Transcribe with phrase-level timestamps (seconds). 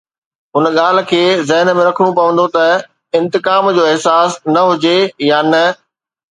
[0.59, 1.19] ان ڳالهه کي
[1.49, 2.65] ذهن ۾ رکڻو پوندو ته
[3.21, 4.99] انتقام جو احساس نه هجي
[5.31, 5.65] يا نه